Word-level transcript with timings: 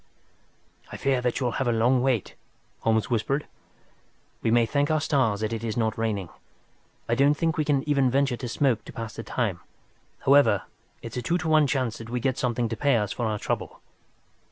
"I 0.91 0.97
fear 0.97 1.21
that 1.21 1.39
you'll 1.39 1.51
have 1.61 1.67
a 1.67 1.71
long 1.71 2.01
wait," 2.01 2.33
Holmes 2.79 3.11
whispered. 3.11 3.45
"We 4.41 4.49
may 4.49 4.65
thank 4.65 4.89
our 4.89 4.99
stars 4.99 5.41
that 5.41 5.53
it 5.53 5.63
is 5.63 5.77
not 5.77 5.95
raining. 5.95 6.29
I 7.07 7.13
don't 7.13 7.35
think 7.35 7.55
we 7.55 7.65
can 7.65 7.87
even 7.87 8.09
venture 8.09 8.37
to 8.37 8.47
smoke 8.47 8.83
to 8.85 8.93
pass 8.93 9.13
the 9.15 9.21
time. 9.21 9.59
However, 10.21 10.63
it's 11.03 11.17
a 11.17 11.21
two 11.21 11.37
to 11.37 11.47
one 11.47 11.67
chance 11.67 11.99
that 11.99 12.09
we 12.09 12.19
get 12.19 12.39
something 12.39 12.67
to 12.69 12.75
pay 12.75 12.95
us 12.95 13.11
for 13.11 13.27
our 13.27 13.37
trouble." 13.37 13.79